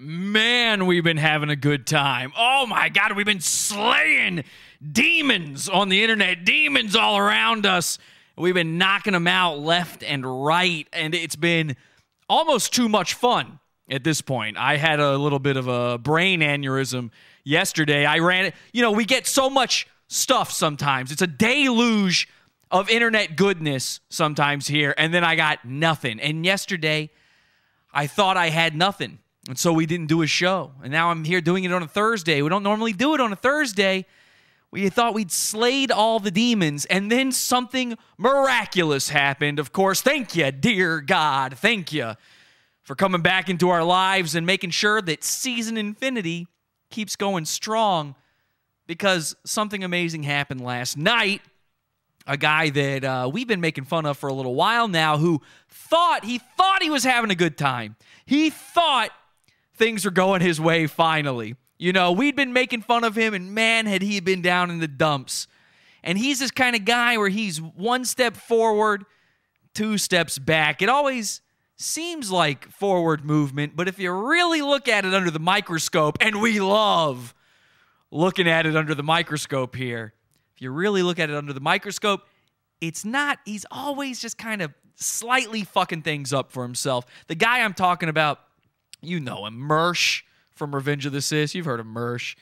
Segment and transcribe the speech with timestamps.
[0.00, 2.32] Man, we've been having a good time.
[2.38, 4.44] Oh my God, we've been slaying
[4.92, 7.98] demons on the internet, demons all around us.
[8.36, 11.74] We've been knocking them out left and right, and it's been
[12.28, 13.58] almost too much fun
[13.90, 14.56] at this point.
[14.56, 17.10] I had a little bit of a brain aneurysm
[17.42, 18.06] yesterday.
[18.06, 18.54] I ran it.
[18.72, 21.10] You know, we get so much stuff sometimes.
[21.10, 22.28] It's a deluge
[22.70, 26.20] of internet goodness sometimes here, and then I got nothing.
[26.20, 27.10] And yesterday,
[27.92, 29.18] I thought I had nothing.
[29.48, 30.72] And so we didn't do a show.
[30.82, 32.42] And now I'm here doing it on a Thursday.
[32.42, 34.04] We don't normally do it on a Thursday.
[34.70, 39.58] We thought we'd slayed all the demons, and then something miraculous happened.
[39.58, 41.56] Of course, thank you, dear God.
[41.56, 42.12] Thank you
[42.82, 46.48] for coming back into our lives and making sure that season infinity
[46.90, 48.14] keeps going strong
[48.86, 51.40] because something amazing happened last night.
[52.26, 55.40] A guy that uh, we've been making fun of for a little while now who
[55.70, 57.96] thought he thought he was having a good time.
[58.26, 59.10] He thought
[59.78, 61.56] things are going his way finally.
[61.78, 64.80] You know, we'd been making fun of him, and man, had he been down in
[64.80, 65.46] the dumps.
[66.02, 69.04] And he's this kind of guy where he's one step forward,
[69.74, 70.82] two steps back.
[70.82, 71.40] It always
[71.76, 76.40] seems like forward movement, but if you really look at it under the microscope, and
[76.42, 77.34] we love
[78.10, 80.12] looking at it under the microscope here,
[80.56, 82.22] if you really look at it under the microscope,
[82.80, 87.06] it's not, he's always just kind of slightly fucking things up for himself.
[87.28, 88.40] The guy I'm talking about
[89.00, 90.22] you know him, Mersh
[90.54, 91.54] from Revenge of the Cis.
[91.54, 92.34] You've heard of Mersh.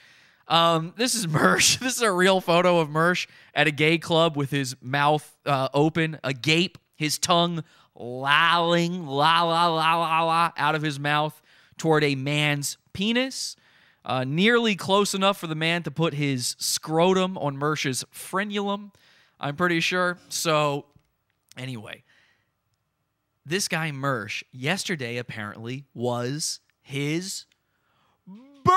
[0.49, 1.79] Um, this is Mersh.
[1.79, 5.69] This is a real photo of Mersh at a gay club with his mouth uh,
[5.75, 7.63] open, agape, his tongue
[7.95, 11.41] lolling, la la la la la, out of his mouth
[11.77, 13.57] toward a man's penis.
[14.05, 18.93] Uh, nearly close enough for the man to put his scrotum on Mersh's frenulum,
[19.41, 20.19] I'm pretty sure.
[20.29, 20.87] So,
[21.59, 22.05] anyway,
[23.47, 27.47] this guy Mersh yesterday apparently was his
[28.27, 28.75] birthday.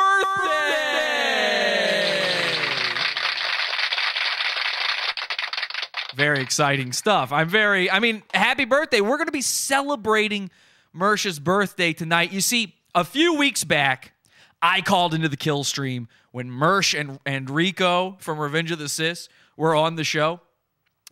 [6.16, 7.32] Very exciting stuff.
[7.32, 9.02] I'm very, I mean, happy birthday.
[9.02, 10.52] We're going to be celebrating
[10.96, 12.32] Mersh's birthday tonight.
[12.32, 14.12] You see, a few weeks back,
[14.62, 18.90] I called into the kill stream when Mersh and, and Rico from Revenge of the
[18.90, 20.42] Cis were on the show.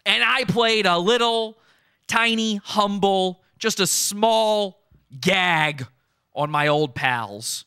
[0.06, 1.58] And I played a little,
[2.08, 4.80] tiny, humble, just a small
[5.20, 5.86] gag
[6.36, 7.66] on my old pals,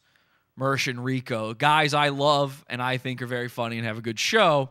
[0.59, 4.03] Mersh and Rico, guys I love and I think are very funny and have a
[4.03, 4.71] good show.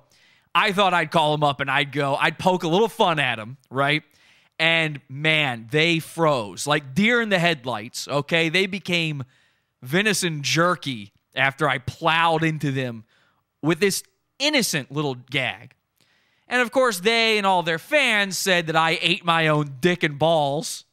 [0.54, 3.36] I thought I'd call them up and I'd go, I'd poke a little fun at
[3.36, 4.04] them, right?
[4.58, 8.50] And man, they froze like deer in the headlights, okay?
[8.50, 9.24] They became
[9.82, 13.04] venison jerky after I plowed into them
[13.62, 14.04] with this
[14.40, 15.74] innocent little gag.
[16.48, 20.04] And of course, they and all their fans said that I ate my own dick
[20.04, 20.86] and balls.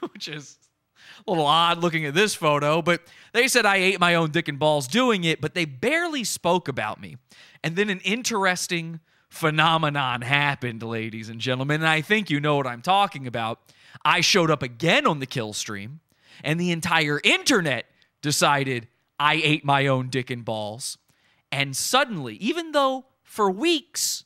[0.12, 0.58] which is
[1.26, 4.48] a little odd looking at this photo, but they said I ate my own dick
[4.48, 7.16] and balls doing it, but they barely spoke about me.
[7.62, 12.66] And then an interesting phenomenon happened, ladies and gentlemen, and I think you know what
[12.66, 13.60] I'm talking about.
[14.04, 16.00] I showed up again on the kill stream,
[16.42, 17.86] and the entire internet
[18.22, 18.88] decided
[19.18, 20.98] I ate my own dick and balls.
[21.50, 24.24] And suddenly, even though for weeks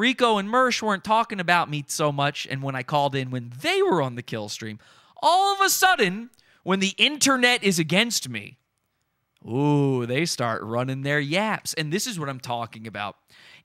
[0.00, 3.52] Rico and Mersh weren't talking about me so much, and when I called in when
[3.60, 4.78] they were on the kill stream,
[5.22, 6.30] all of a sudden,
[6.62, 8.56] when the internet is against me,
[9.46, 11.74] ooh, they start running their yaps.
[11.74, 13.16] And this is what I'm talking about.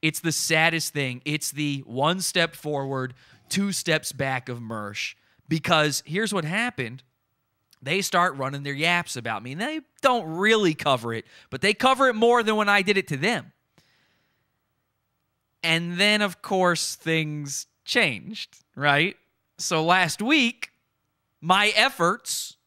[0.01, 1.21] It's the saddest thing.
[1.23, 3.13] It's the one step forward,
[3.47, 5.15] two steps back of Mersh.
[5.47, 7.01] Because here's what happened
[7.81, 9.53] they start running their yaps about me.
[9.53, 12.97] And they don't really cover it, but they cover it more than when I did
[12.97, 13.53] it to them.
[15.65, 19.17] And then, of course, things changed, right?
[19.57, 20.69] So last week,
[21.41, 22.57] my efforts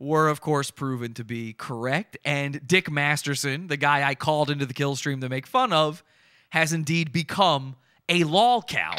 [0.00, 2.18] were, of course, proven to be correct.
[2.24, 6.02] And Dick Masterson, the guy I called into the kill stream to make fun of,
[6.48, 7.76] has indeed become
[8.08, 8.96] a lol cow.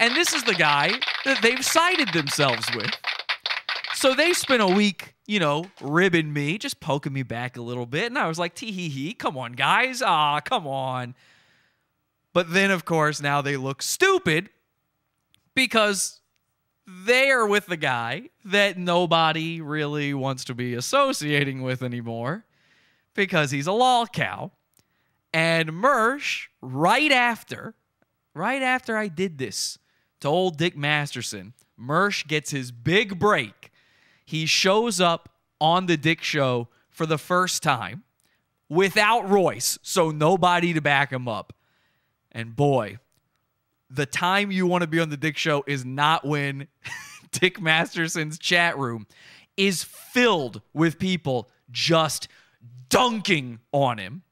[0.00, 0.90] And this is the guy
[1.24, 2.90] that they've sided themselves with.
[3.94, 7.86] So they spent a week, you know, ribbing me, just poking me back a little
[7.86, 8.06] bit.
[8.06, 10.02] And I was like, tee hee hee, come on, guys.
[10.02, 11.14] Ah, come on.
[12.32, 14.50] But then, of course, now they look stupid
[15.54, 16.20] because
[16.86, 22.44] they are with the guy that nobody really wants to be associating with anymore
[23.14, 24.50] because he's a lol cow.
[25.32, 27.74] And Mersh, right after,
[28.34, 29.78] right after I did this
[30.20, 33.70] to old Dick Masterson, Mersh gets his big break.
[34.24, 35.28] He shows up
[35.60, 38.02] on the Dick Show for the first time
[38.68, 41.52] without Royce, so nobody to back him up.
[42.32, 42.98] And boy,
[43.88, 46.68] the time you want to be on the Dick Show is not when
[47.32, 49.06] Dick Masterson's chat room
[49.56, 52.28] is filled with people just
[52.88, 54.22] dunking on him.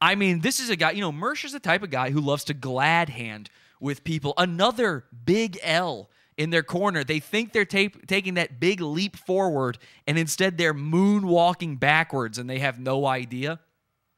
[0.00, 2.20] I mean, this is a guy, you know, Mersh is the type of guy who
[2.20, 3.48] loves to glad hand
[3.80, 4.34] with people.
[4.36, 7.04] Another big L in their corner.
[7.04, 12.48] They think they're ta- taking that big leap forward, and instead they're moonwalking backwards, and
[12.50, 13.60] they have no idea.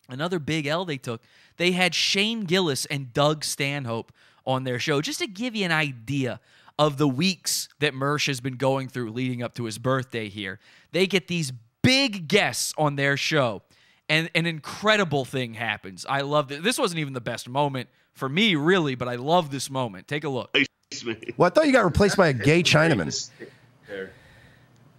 [0.08, 1.22] Another big L they took.
[1.56, 4.12] They had Shane Gillis and Doug Stanhope
[4.46, 6.40] on their show, just to give you an idea
[6.78, 10.60] of the weeks that Mersh has been going through leading up to his birthday here.
[10.92, 13.62] They get these big guests on their show,
[14.08, 16.04] and an incredible thing happens.
[16.08, 16.60] I love this.
[16.62, 20.06] This wasn't even the best moment for me, really, but I love this moment.
[20.08, 20.54] Take a look.
[21.36, 23.28] Well, I thought you got replaced by a gay Chinaman.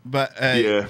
[0.06, 0.88] But uh, Yeah.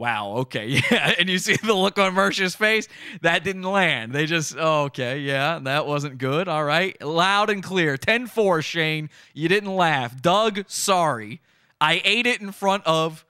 [0.00, 0.36] Wow.
[0.38, 0.80] Okay.
[0.90, 1.12] Yeah.
[1.18, 2.88] And you see the look on Mersh's face?
[3.20, 4.12] That didn't land.
[4.12, 5.20] They just, oh, okay.
[5.20, 5.58] Yeah.
[5.62, 6.48] That wasn't good.
[6.48, 7.00] All right.
[7.02, 7.98] Loud and clear.
[7.98, 9.10] 10 4, Shane.
[9.34, 10.20] You didn't laugh.
[10.22, 11.42] Doug, sorry.
[11.82, 13.26] I ate it in front of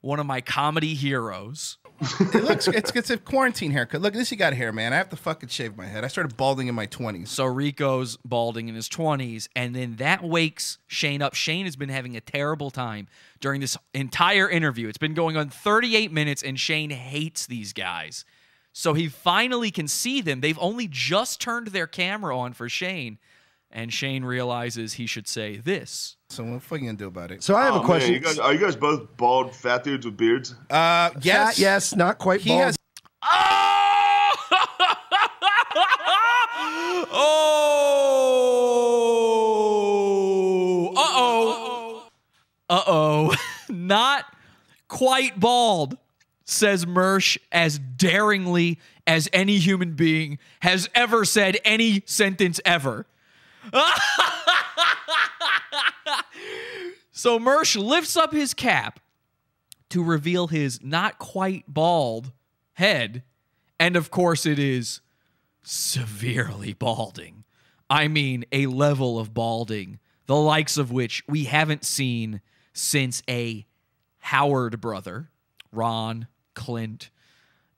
[0.00, 1.78] one of my comedy heroes.
[2.00, 4.00] It looks it's it's a quarantine haircut.
[4.00, 4.92] Look, at this you got hair, man.
[4.92, 6.04] I have to fucking shave my head.
[6.04, 7.30] I started balding in my twenties.
[7.30, 11.34] So Rico's balding in his 20s, and then that wakes Shane up.
[11.34, 13.08] Shane has been having a terrible time
[13.40, 14.88] during this entire interview.
[14.88, 18.24] It's been going on 38 minutes, and Shane hates these guys.
[18.72, 20.40] So he finally can see them.
[20.40, 23.18] They've only just turned their camera on for Shane,
[23.72, 26.17] and Shane realizes he should say this.
[26.30, 27.42] So what the fuck you gonna do about it?
[27.42, 28.12] So I have Oh, a man, question.
[28.12, 30.54] you guys, are you guys both bald fat dudes with beards?
[30.68, 32.62] Uh, yes, Fat, yes, not quite He bald.
[32.64, 32.76] has
[33.22, 34.34] Oh!
[40.30, 40.92] oh!
[40.96, 42.02] Uh oh.
[42.68, 43.34] Uh oh.
[43.70, 44.24] Not
[44.88, 45.96] quite bald,
[46.44, 53.06] says Mersh as daringly as any human being has ever said any sentence ever.
[57.18, 59.00] so Mersh lifts up his cap
[59.88, 62.30] to reveal his not quite bald
[62.74, 63.24] head.
[63.80, 65.00] And of course, it is
[65.64, 67.42] severely balding.
[67.90, 72.40] I mean, a level of balding, the likes of which we haven't seen
[72.72, 73.66] since a
[74.18, 75.28] Howard brother,
[75.72, 77.10] Ron, Clint.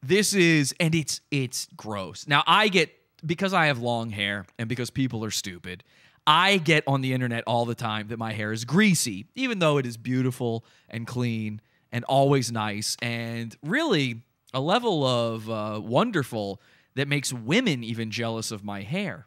[0.02, 2.26] This is, and it's it's gross.
[2.28, 2.92] Now I get
[3.24, 5.82] because I have long hair and because people are stupid.
[6.30, 9.78] I get on the internet all the time that my hair is greasy, even though
[9.78, 11.60] it is beautiful and clean
[11.90, 14.22] and always nice and really
[14.54, 16.62] a level of uh, wonderful
[16.94, 19.26] that makes women even jealous of my hair.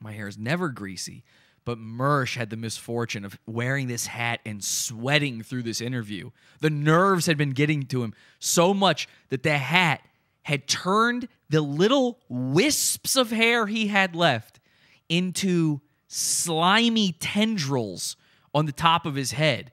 [0.00, 1.22] My hair is never greasy,
[1.66, 6.30] but Mersh had the misfortune of wearing this hat and sweating through this interview.
[6.62, 10.00] The nerves had been getting to him so much that the hat
[10.44, 14.60] had turned the little wisps of hair he had left
[15.10, 15.82] into
[16.12, 18.16] slimy tendrils
[18.54, 19.72] on the top of his head.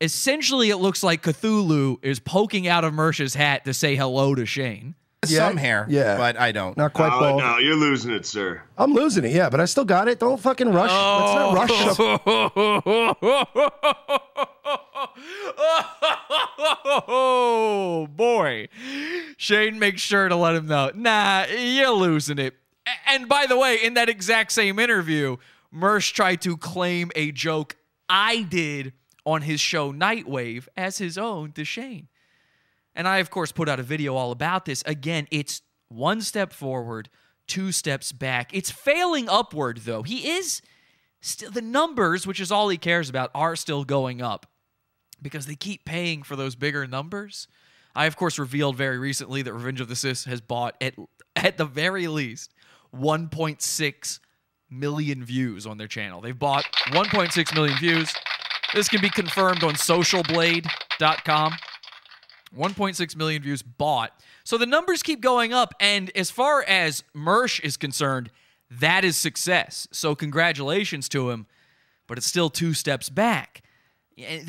[0.00, 4.44] Essentially, it looks like Cthulhu is poking out of Mersh's hat to say hello to
[4.44, 4.96] Shane.
[5.26, 6.18] Yeah, some hair, yeah.
[6.18, 6.76] but I don't.
[6.76, 7.40] Not quite Oh, bald.
[7.40, 8.60] no, you're losing it, sir.
[8.76, 10.18] I'm losing it, yeah, but I still got it.
[10.18, 10.90] Don't fucking rush.
[10.90, 11.56] Let's not
[11.96, 13.14] oh.
[13.14, 14.44] rush.
[17.08, 18.68] oh boy.
[19.38, 20.90] Shane makes sure to let him know.
[20.94, 22.54] Nah, you're losing it.
[23.06, 25.36] And by the way, in that exact same interview,
[25.74, 27.76] Mersh tried to claim a joke
[28.08, 28.92] I did
[29.24, 32.08] on his show Nightwave as his own to Shane.
[32.94, 34.82] And I, of course, put out a video all about this.
[34.86, 37.08] Again, it's one step forward,
[37.46, 38.54] two steps back.
[38.54, 40.02] It's failing upward, though.
[40.02, 40.62] He is
[41.20, 44.46] still, the numbers, which is all he cares about, are still going up
[45.20, 47.48] because they keep paying for those bigger numbers.
[47.96, 50.94] I, of course, revealed very recently that Revenge of the Cis has bought, at,
[51.34, 52.53] at the very least,
[52.94, 54.18] 1.6
[54.70, 56.20] million views on their channel.
[56.20, 58.12] They've bought 1.6 million views.
[58.74, 61.52] This can be confirmed on socialblade.com.
[62.56, 64.12] 1.6 million views bought.
[64.44, 65.74] So the numbers keep going up.
[65.80, 68.30] And as far as Mersh is concerned,
[68.70, 69.88] that is success.
[69.92, 71.46] So congratulations to him.
[72.06, 73.62] But it's still two steps back.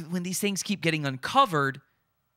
[0.09, 1.81] When these things keep getting uncovered,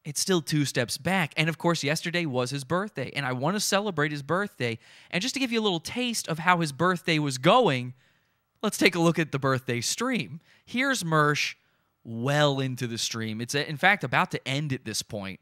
[0.04, 1.34] it's still two steps back.
[1.36, 3.10] And of course, yesterday was his birthday.
[3.14, 4.78] And I want to celebrate his birthday.
[5.10, 7.94] And just to give you a little taste of how his birthday was going,
[8.62, 10.40] let's take a look at the birthday stream.
[10.64, 11.54] Here's Mersh
[12.04, 13.40] well into the stream.
[13.40, 15.40] It's, uh, in fact, about to end at this point.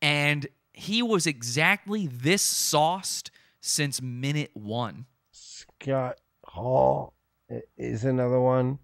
[0.00, 3.30] And he was exactly this sauced
[3.60, 5.06] since minute one.
[5.32, 7.14] Scott Hall
[7.76, 8.78] is another one.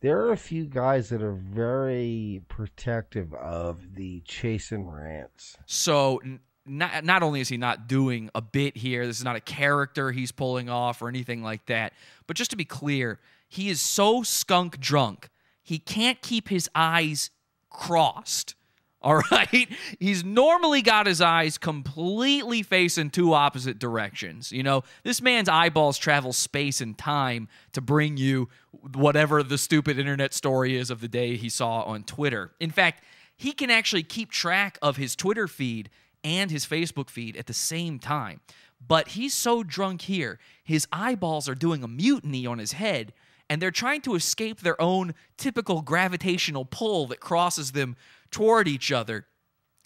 [0.00, 5.58] There are a few guys that are very protective of the chase and rants.
[5.66, 6.20] So
[6.64, 10.10] not not only is he not doing a bit here, this is not a character
[10.10, 11.92] he's pulling off or anything like that.
[12.26, 15.28] But just to be clear, he is so skunk drunk,
[15.62, 17.30] he can't keep his eyes
[17.68, 18.54] crossed
[19.02, 19.68] All right.
[19.98, 24.52] He's normally got his eyes completely facing two opposite directions.
[24.52, 28.48] You know, this man's eyeballs travel space and time to bring you
[28.94, 32.52] whatever the stupid internet story is of the day he saw on Twitter.
[32.60, 33.04] In fact,
[33.36, 35.88] he can actually keep track of his Twitter feed
[36.22, 38.40] and his Facebook feed at the same time.
[38.86, 43.12] But he's so drunk here, his eyeballs are doing a mutiny on his head
[43.50, 47.96] and they're trying to escape their own typical gravitational pull that crosses them
[48.30, 49.26] toward each other.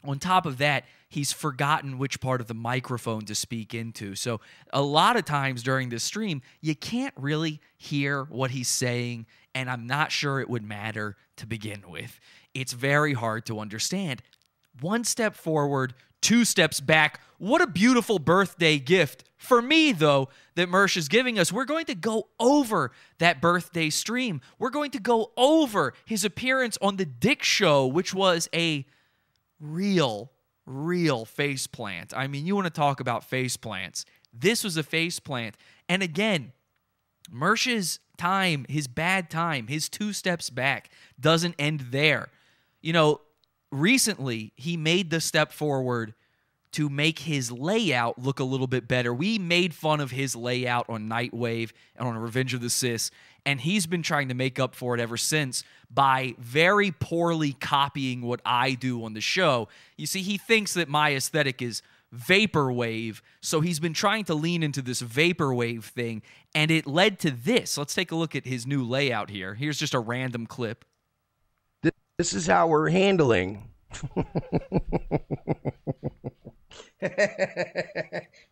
[0.05, 4.15] On top of that, he's forgotten which part of the microphone to speak into.
[4.15, 4.41] So,
[4.73, 9.71] a lot of times during this stream, you can't really hear what he's saying, and
[9.71, 12.21] I'm not sure it would matter to begin with.
[12.53, 14.23] It's very hard to understand.
[14.81, 17.21] One step forward, two steps back.
[17.38, 19.25] What a beautiful birthday gift.
[19.37, 23.90] For me, though, that Mersh is giving us, we're going to go over that birthday
[23.90, 24.40] stream.
[24.59, 28.87] We're going to go over his appearance on The Dick Show, which was a
[29.61, 30.33] real,
[30.64, 32.14] real face plant.
[32.16, 34.07] I mean, you want to talk about face plants.
[34.33, 35.59] This was a face plant.
[35.90, 36.52] And again,
[37.31, 40.88] Mersh's time, his bad time, his two steps back
[41.21, 42.28] doesn't end there.
[42.81, 43.21] You know,
[43.75, 46.14] recently he made the step forward
[46.73, 49.14] to make his layout look a little bit better.
[49.14, 53.12] We made fun of his layout on Nightwave and on Revenge of the Cis,
[53.47, 58.23] and he's been trying to make up for it ever since by very poorly copying
[58.23, 59.69] what I do on the show.
[59.97, 61.81] You see, he thinks that my aesthetic is
[62.12, 66.23] vaporwave, so he's been trying to lean into this vaporwave thing,
[66.57, 67.78] and it led to this.
[67.78, 69.54] Let's take a look at his new layout here.
[69.54, 70.85] Here's just a random clip.
[72.16, 73.71] This is how we're handling.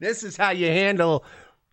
[0.01, 1.25] this is how you handle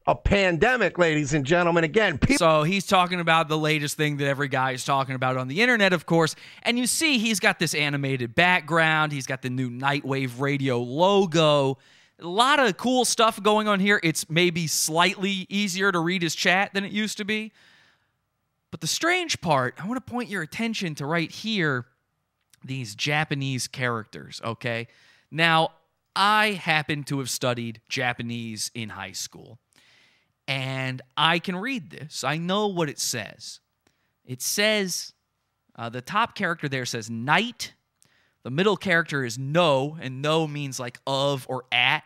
[0.06, 1.84] a pandemic, ladies and gentlemen.
[1.84, 2.38] Again, people.
[2.38, 5.62] So he's talking about the latest thing that every guy is talking about on the
[5.62, 6.36] internet, of course.
[6.62, 9.12] And you see, he's got this animated background.
[9.12, 11.80] He's got the new Nightwave Radio logo.
[12.20, 14.00] A lot of cool stuff going on here.
[14.04, 17.52] It's maybe slightly easier to read his chat than it used to be.
[18.72, 21.86] But the strange part, I want to point your attention to right here
[22.64, 24.88] these Japanese characters, okay?
[25.32, 25.70] Now,
[26.16, 29.60] I happen to have studied Japanese in high school,
[30.48, 32.24] and I can read this.
[32.24, 33.60] I know what it says.
[34.26, 35.14] It says,
[35.76, 37.74] uh, the top character there says night.
[38.44, 42.04] The middle character is no, and no means like of or at.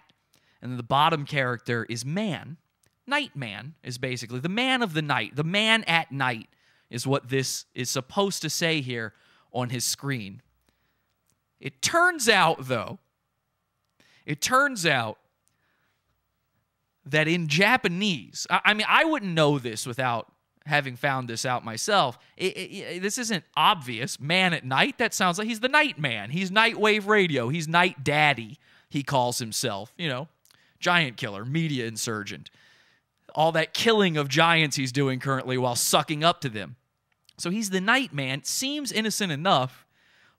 [0.61, 2.57] And the bottom character is man.
[3.05, 5.35] Night man is basically the man of the night.
[5.35, 6.47] The man at night
[6.89, 9.13] is what this is supposed to say here
[9.51, 10.41] on his screen.
[11.59, 12.99] It turns out, though,
[14.25, 15.17] it turns out
[17.05, 20.31] that in Japanese, I, mean, I wouldn't know this without
[20.65, 22.17] having found this out myself.
[22.37, 24.19] It, it, it, this isn't obvious.
[24.19, 26.29] Man at night, that sounds like he's the night man.
[26.29, 27.49] He's Nightwave Radio.
[27.49, 28.57] He's Night Daddy,
[28.89, 29.93] he calls himself.
[29.97, 30.27] You know,
[30.79, 32.49] giant killer, media insurgent.
[33.35, 36.75] All that killing of giants he's doing currently while sucking up to them.
[37.37, 38.43] So he's the night man.
[38.43, 39.85] Seems innocent enough,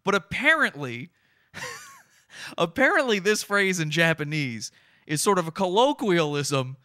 [0.04, 1.10] but apparently,
[2.58, 4.70] apparently, this phrase in Japanese
[5.06, 6.76] is sort of a colloquialism.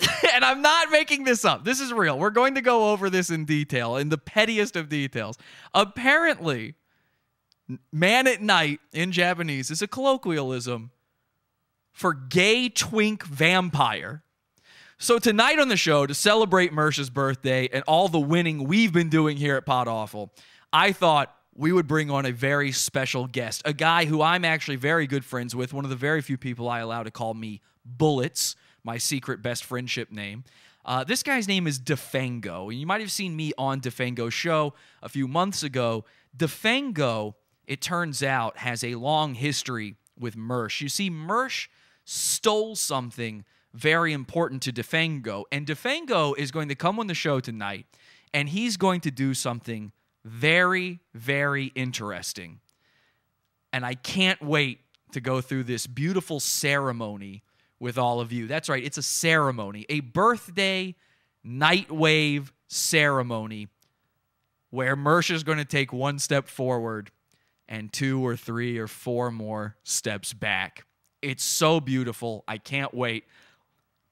[0.34, 1.64] and I'm not making this up.
[1.64, 2.18] This is real.
[2.18, 5.36] We're going to go over this in detail, in the pettiest of details.
[5.74, 6.74] Apparently,
[7.92, 10.90] man at night in Japanese is a colloquialism
[11.92, 14.22] for gay twink vampire.
[14.98, 19.08] So tonight on the show, to celebrate Mersh's birthday and all the winning we've been
[19.08, 20.32] doing here at Pod Awful,
[20.72, 24.76] I thought we would bring on a very special guest, a guy who I'm actually
[24.76, 27.60] very good friends with, one of the very few people I allow to call me
[27.84, 30.44] Bullets, my secret best friendship name.
[30.84, 32.70] Uh, this guy's name is Defango.
[32.70, 36.04] And you might have seen me on Defango's show a few months ago.
[36.36, 37.34] Defango,
[37.66, 40.80] it turns out, has a long history with Mersh.
[40.80, 41.68] You see, Mersh
[42.04, 45.44] stole something very important to Defango.
[45.50, 47.86] And Defango is going to come on the show tonight
[48.34, 49.92] and he's going to do something
[50.24, 52.60] very, very interesting.
[53.72, 54.80] And I can't wait
[55.12, 57.42] to go through this beautiful ceremony
[57.78, 58.46] with all of you.
[58.46, 60.94] That's right, it's a ceremony, a birthday
[61.44, 63.68] nightwave ceremony
[64.70, 67.10] where Mersh is going to take one step forward
[67.68, 70.86] and two or three or four more steps back.
[71.22, 72.44] It's so beautiful.
[72.46, 73.24] I can't wait.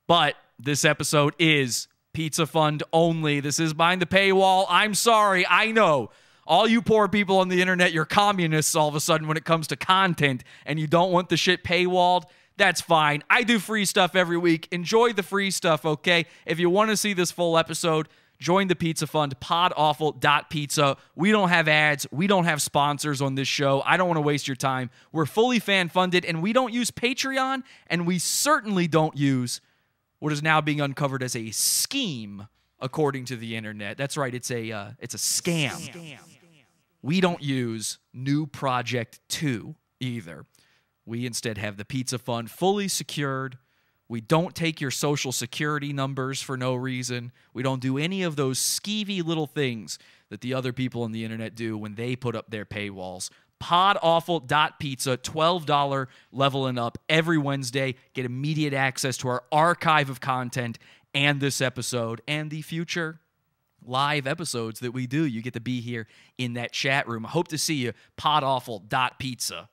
[0.07, 3.41] But this episode is Pizza Fund only.
[3.41, 4.67] This is behind the paywall.
[4.69, 5.47] I'm sorry.
[5.47, 6.11] I know.
[6.47, 9.45] All you poor people on the internet, you're communists all of a sudden when it
[9.45, 12.25] comes to content and you don't want the shit paywalled.
[12.57, 13.23] That's fine.
[13.31, 14.69] I do free stuff every week.
[14.71, 16.27] Enjoy the free stuff, okay?
[16.45, 18.09] If you want to see this full episode,
[18.41, 20.97] Join the Pizza Fund, podawful.pizza.
[21.15, 22.07] We don't have ads.
[22.11, 23.83] We don't have sponsors on this show.
[23.85, 24.89] I don't want to waste your time.
[25.13, 29.61] We're fully fan funded, and we don't use Patreon, and we certainly don't use
[30.21, 32.49] what is now being uncovered as a scheme,
[32.81, 33.99] according to the internet.
[33.99, 34.35] That's right.
[34.35, 36.19] It's a uh, it's a scam.
[37.03, 40.45] We don't use New Project 2 either.
[41.07, 43.59] We instead have the Pizza Fund fully secured.
[44.11, 47.31] We don't take your social security numbers for no reason.
[47.55, 50.01] We don't do any of those skeevy little things
[50.31, 53.31] that the other people on the internet do when they put up their paywalls.
[53.63, 57.95] Podawful.pizza, $12 level and up every Wednesday.
[58.13, 60.81] Get immediate access to our archive of content
[61.15, 63.21] and this episode and the future
[63.85, 65.25] live episodes that we do.
[65.25, 67.25] You get to be here in that chat room.
[67.25, 67.93] I hope to see you.
[68.19, 69.69] Podawful.pizza.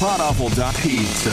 [0.00, 1.30] Podawful.pizza.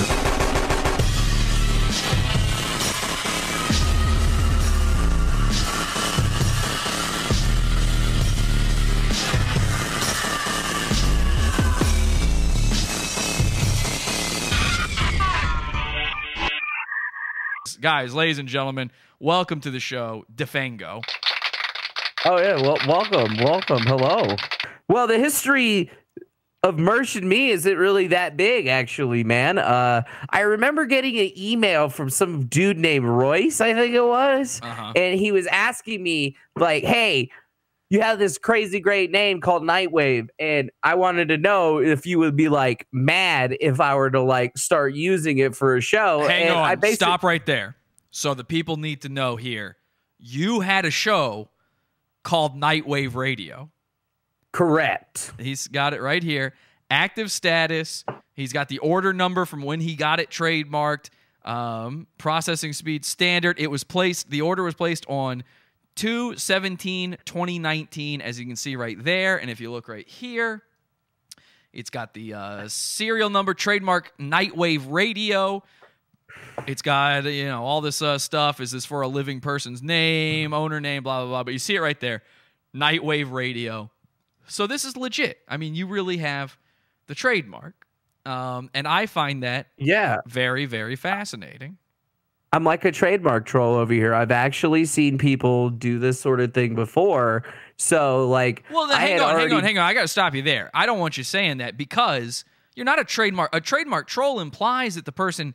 [17.80, 21.02] Guys, ladies and gentlemen, welcome to the show, Defango.
[22.26, 24.36] Oh yeah, well, welcome, welcome, hello.
[24.90, 25.90] Well, the history
[26.64, 29.58] of Mersh and me isn't really that big, actually, man.
[29.58, 34.60] Uh, I remember getting an email from some dude named Royce, I think it was,
[34.64, 34.94] Uh-huh.
[34.96, 37.30] and he was asking me like, "Hey,
[37.90, 42.20] you have this crazy great name called Nightwave, and I wanted to know if you
[42.20, 46.28] would be like mad if I were to like start using it for a show."
[46.28, 46.94] Hang and I on.
[46.96, 47.76] Stop right there.
[48.12, 49.78] So the people need to know here.
[50.20, 51.50] You had a show
[52.24, 53.70] called Nightwave Radio.
[54.52, 55.32] Correct.
[55.40, 56.54] He's got it right here.
[56.90, 58.06] Active status.
[58.34, 61.10] He's got the order number from when he got it trademarked.
[61.44, 63.60] Um, processing speed standard.
[63.60, 65.44] It was placed, the order was placed on
[65.96, 69.38] 2 17 2019, as you can see right there.
[69.38, 70.64] And if you look right here,
[71.74, 75.64] it's got the uh, serial number, trademark Nightwave Radio.
[76.66, 78.60] It's got you know all this uh, stuff.
[78.60, 81.44] Is this for a living person's name, owner name, blah blah blah?
[81.44, 82.24] But you see it right there,
[82.76, 83.90] Nightwave Radio.
[84.48, 85.40] So this is legit.
[85.48, 86.58] I mean, you really have
[87.08, 87.86] the trademark,
[88.26, 90.18] um, and I find that Yeah.
[90.26, 91.78] very very fascinating.
[92.54, 94.14] I'm like a trademark troll over here.
[94.14, 97.44] I've actually seen people do this sort of thing before.
[97.76, 99.84] So, like, Well, then hang on, already, hang on, hang on.
[99.86, 100.72] I got to stop you there.
[100.74, 103.54] I don't want you saying that because you're not a trademark.
[103.54, 105.54] A trademark troll implies that the person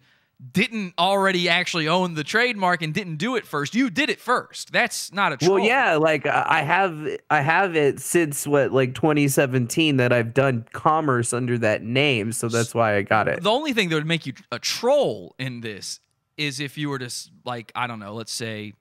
[0.51, 3.75] didn't already actually own the trademark and didn't do it first.
[3.75, 4.73] You did it first.
[4.73, 5.55] That's not a troll.
[5.55, 10.67] Well, yeah, like I have, I have it since what, like 2017, that I've done
[10.73, 12.33] commerce under that name.
[12.33, 13.43] So that's why I got it.
[13.43, 16.01] The only thing that would make you a troll in this
[16.37, 17.11] is if you were to
[17.45, 18.73] like, I don't know, let's say,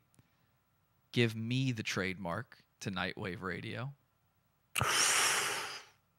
[1.11, 3.93] give me the trademark to Nightwave Radio.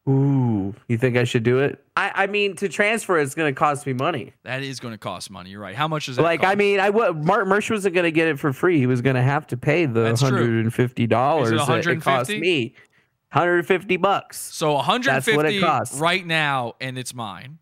[0.07, 0.42] Ooh,
[0.87, 1.83] you think I should do it?
[1.95, 4.33] I, I mean, to transfer it's going to cost me money.
[4.43, 5.49] That is going to cost money.
[5.51, 5.75] You're right.
[5.75, 6.51] How much is that Like, cost?
[6.51, 7.23] I mean, I would.
[7.23, 8.77] Mark Mersh wasn't going to get it for free.
[8.79, 11.67] He was going to have to pay the That's hundred and fifty dollars Is it
[11.67, 12.39] that it cost 150?
[12.39, 12.75] me.
[13.29, 14.39] Hundred and fifty bucks.
[14.39, 15.99] so 150 That's what it costs.
[15.99, 17.57] right now, and it's mine.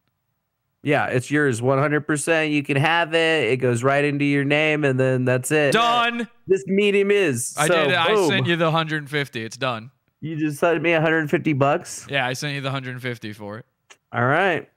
[0.84, 2.52] Yeah, it's yours 100%.
[2.52, 3.50] You can have it.
[3.52, 5.74] It goes right into your name, and then that's it.
[5.74, 6.28] Done.
[6.48, 7.54] This medium is.
[7.58, 7.92] I so, did.
[7.92, 7.98] it.
[7.98, 9.44] I sent you the 150.
[9.46, 9.92] It's done.
[10.22, 12.06] You just sent me 150 bucks.
[12.10, 13.66] Yeah, I sent you the 150 for it.
[14.14, 14.70] All right.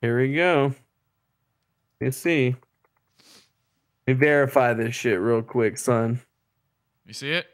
[0.00, 0.74] Here we go.
[2.00, 2.56] Let's see.
[4.06, 6.20] Let me verify this shit real quick, son.
[7.04, 7.46] You see it?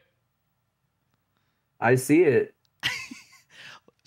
[1.80, 2.54] I see it.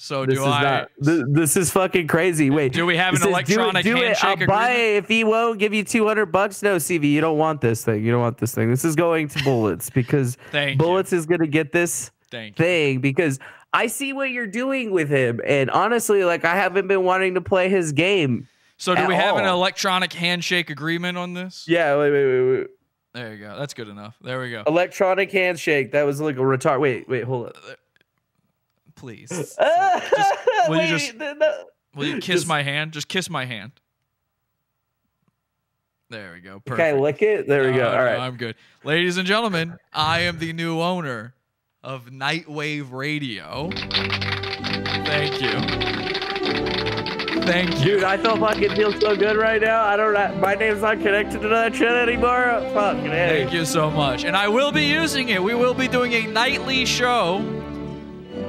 [0.06, 0.62] So This do I?
[0.62, 0.92] not.
[1.00, 2.52] This, this is fucking crazy.
[2.52, 2.74] Wait.
[2.74, 4.24] Do we have an says, electronic do it, do it.
[4.24, 6.62] I'll buy it if he won't give you 200 bucks.
[6.62, 8.06] No, CV, you don't want this thing.
[8.06, 8.70] You don't want this thing.
[8.70, 10.38] This is going to Bullets because
[10.78, 12.28] Bullets is going to get this you.
[12.30, 12.66] Thank you.
[12.66, 13.40] thing because
[13.74, 15.42] I see what you're doing with him.
[15.44, 18.48] And honestly, like, I haven't been wanting to play his game.
[18.78, 21.66] So do we have an electronic handshake agreement on this?
[21.68, 22.68] Yeah, wait, wait, wait, wait.
[23.16, 23.58] There you go.
[23.58, 24.18] That's good enough.
[24.22, 24.64] There we go.
[24.68, 25.94] Electronic handshake.
[25.94, 26.82] That was like a retard.
[26.82, 27.58] Wait, wait, hold up.
[27.58, 27.74] Uh,
[28.96, 29.30] Please.
[29.30, 29.60] Just,
[30.70, 31.14] will you just-
[31.96, 32.92] Will you kiss Just- my hand?
[32.94, 33.72] Just kiss my hand.
[36.10, 36.60] There we go.
[36.60, 36.88] Perfect.
[36.88, 37.48] Can I lick it?
[37.48, 37.86] There we No, go.
[37.88, 38.20] All no, right.
[38.20, 38.56] I'm good.
[38.84, 41.34] Ladies and gentlemen, I am the new owner
[41.84, 43.70] of Nightwave Radio.
[45.06, 45.52] Thank you.
[47.44, 47.86] Thank you.
[47.96, 49.84] Dude, I feel fucking feel so good right now.
[49.84, 50.40] I don't.
[50.40, 52.60] My name's not connected to that shit anymore.
[52.74, 54.26] Fucking Thank you so much.
[54.26, 55.42] And I will be using it.
[55.44, 57.40] We will be doing a nightly show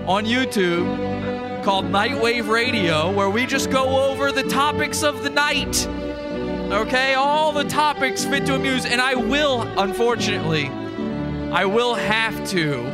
[0.07, 5.87] on YouTube called Nightwave Radio, where we just go over the topics of the night.
[6.73, 10.69] Okay, all the topics fit to amuse, and I will, unfortunately,
[11.53, 12.85] I will have to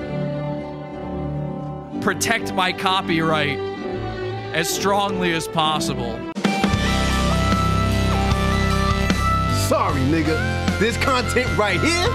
[2.00, 3.58] protect my copyright
[4.54, 6.18] as strongly as possible.
[9.68, 10.78] Sorry, nigga.
[10.78, 12.08] This content right here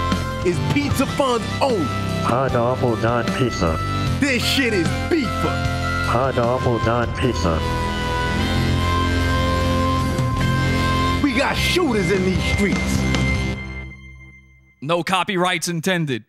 [0.44, 1.86] is Pizza Fun's own.
[2.24, 3.97] Pineapple Don Pizza.
[4.20, 6.06] This shit is beefer.
[6.08, 7.54] Pineapple Don Pizza.
[11.22, 12.98] We got shooters in these streets.
[14.80, 16.24] No copyrights intended.